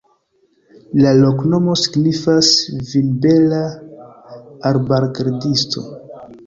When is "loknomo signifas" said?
1.17-2.51